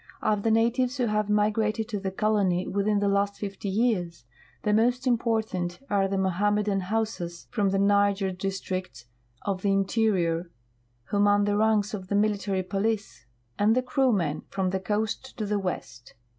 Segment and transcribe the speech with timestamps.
[0.23, 4.25] Of the natives who have migrated to the colony within the last lift}' years,
[4.63, 9.05] the most im l)ortant are tlie INlohannnedan Haussas, from the Niger districts
[9.45, 10.49] ■of the interior,
[11.09, 13.27] who man the ranks of the military police,
[13.59, 16.15] and the Krumen, from the coast to the west.